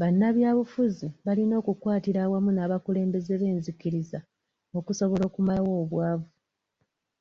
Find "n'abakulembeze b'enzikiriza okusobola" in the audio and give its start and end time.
2.52-5.22